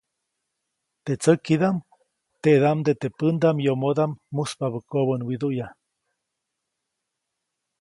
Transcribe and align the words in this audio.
Teʼ 1.03 1.19
tsäkidaʼm, 1.21 1.77
teʼdaʼmde 2.41 2.91
teʼ 3.01 3.13
pändaʼm 3.17 3.57
yomodaʼm 3.65 4.11
muspabä 4.35 4.79
kobänwiduʼya. 4.89 5.67